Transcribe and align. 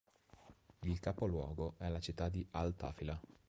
Il 0.83 0.99
capoluogo 0.99 1.75
è 1.77 1.87
la 1.87 1.99
città 1.99 2.27
di 2.27 2.43
al-Tafila. 2.49 3.21